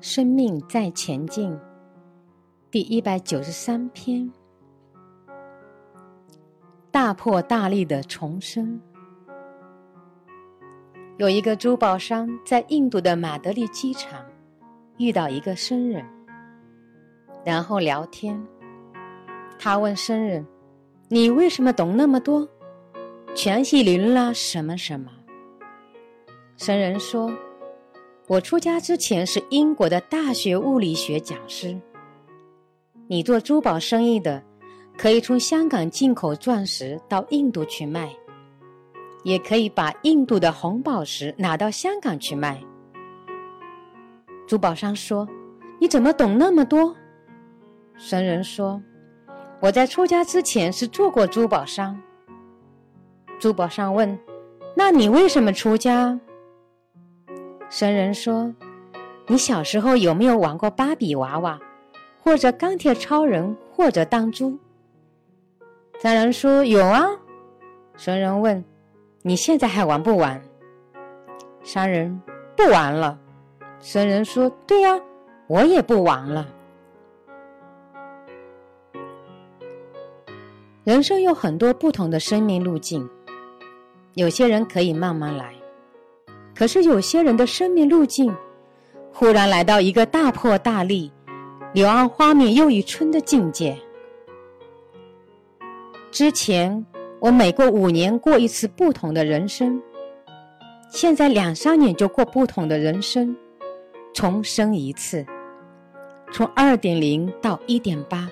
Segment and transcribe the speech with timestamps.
[0.00, 1.58] 生命在前进，
[2.70, 4.30] 第一百九十三篇：
[6.90, 8.78] 大破大立的重生。
[11.16, 14.22] 有一个珠宝商在印度的马德里机场
[14.98, 16.04] 遇到一个僧人，
[17.42, 18.38] 然后聊天。
[19.58, 20.46] 他问僧人
[21.08, 22.46] ：“你为什么懂那么多？
[23.34, 25.10] 全系林啦，什么什么？”
[26.58, 27.32] 僧人说。
[28.28, 31.78] 我出家之前是英国的大学物理学讲师。
[33.06, 34.42] 你做珠宝生意的，
[34.98, 38.12] 可以从香港进口钻石到印度去卖，
[39.22, 42.60] 也可以把印度的红宝石拿到香港去卖。
[44.44, 45.28] 珠宝商说
[45.78, 46.96] ：“你怎么懂那么多？”
[47.96, 48.82] 僧人说
[49.62, 51.96] ：“我在出家之前是做过珠宝商。”
[53.38, 54.18] 珠宝商问
[54.74, 56.18] ：“那你为什么出家？”
[57.68, 58.54] 僧人说
[59.26, 61.60] ：“你小时候有没有玩过芭比娃娃，
[62.22, 64.56] 或者钢铁超人，或者弹珠？”
[66.00, 67.04] 僧人说：“有啊。”
[67.98, 68.64] 僧人问
[69.22, 70.40] ：“你现在还玩不玩？”
[71.64, 72.22] 商人
[72.56, 73.18] 不玩了。
[73.80, 74.98] 僧人说：“对呀，
[75.48, 76.46] 我也不玩了。”
[80.84, 83.10] 人生有很多不同的生命路径，
[84.14, 85.55] 有些人可以慢慢来。
[86.56, 88.34] 可是有些人的生命路径，
[89.12, 91.12] 忽然来到一个大破大立、
[91.74, 93.76] 柳暗花明又一村的境界。
[96.10, 96.86] 之前
[97.20, 99.82] 我每过五年过一次不同的人生，
[100.88, 103.36] 现在两三年就过不同的人生，
[104.14, 105.26] 重生一次，
[106.32, 108.30] 从二点零到一点八，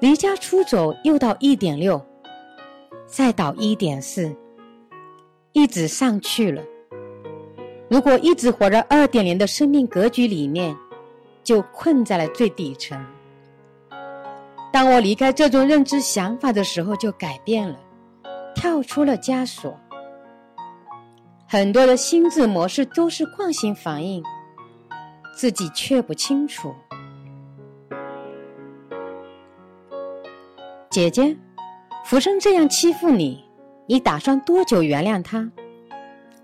[0.00, 2.00] 离家出走又到一点六，
[3.04, 4.34] 再到一点四，
[5.52, 6.62] 一直上去了。
[7.90, 10.76] 如果一直活在二点零的生命格局里面，
[11.42, 13.04] 就困在了最底层。
[14.72, 17.76] 当我离开这种认知想法的时候，就改变了，
[18.54, 19.76] 跳出了枷锁。
[21.48, 24.22] 很多的心智模式都是惯性反应，
[25.34, 26.72] 自己却不清楚。
[30.88, 31.36] 姐姐，
[32.04, 33.44] 福生这样欺负你，
[33.86, 35.50] 你打算多久原谅他？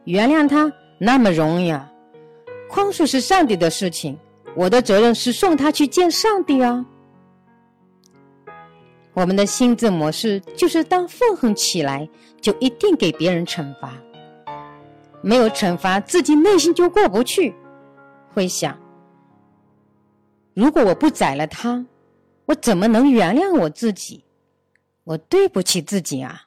[0.03, 0.73] 原谅他？
[0.99, 1.93] 那么容易啊！
[2.69, 4.19] 宽恕是上帝的事情，
[4.55, 6.85] 我的责任是送他去见上帝啊。
[9.13, 12.09] 我们的心智模式就是：当愤恨起来，
[12.41, 13.91] 就一定给别人惩罚；
[15.23, 17.55] 没有惩罚，自己内心就过不去，
[18.35, 18.79] 会想：
[20.55, 21.85] 如果我不宰了他，
[22.47, 24.25] 我怎么能原谅我自己？
[25.05, 26.43] 我对不起自己啊！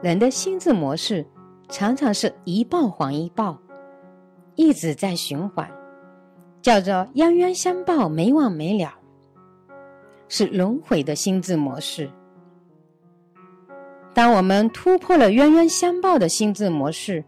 [0.00, 1.26] 人的心智模式。
[1.68, 3.58] 常常是一报还一报，
[4.54, 5.68] 一直在循环，
[6.62, 8.94] 叫做冤冤相报，没完没了，
[10.28, 12.08] 是轮回的心智模式。
[14.12, 17.24] 当我们突破了冤冤相报的心智模式，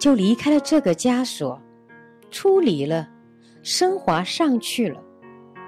[0.00, 1.60] 就离开了这个枷锁，
[2.30, 3.08] 出离了，
[3.62, 5.00] 升华上去了，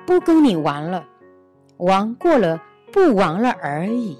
[0.04, 1.06] 不跟你玩了，
[1.76, 2.60] 玩过了，
[2.92, 4.18] 不玩了而已。